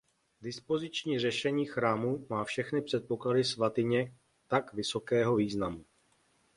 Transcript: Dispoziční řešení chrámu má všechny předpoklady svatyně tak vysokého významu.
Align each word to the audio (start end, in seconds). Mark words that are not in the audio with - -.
Dispoziční 0.41 1.19
řešení 1.19 1.65
chrámu 1.65 2.27
má 2.29 2.43
všechny 2.43 2.81
předpoklady 2.81 3.43
svatyně 3.43 4.13
tak 4.47 4.73
vysokého 4.73 5.35
významu. 5.35 5.85